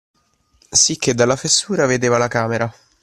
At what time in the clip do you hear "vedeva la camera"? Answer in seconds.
1.85-2.73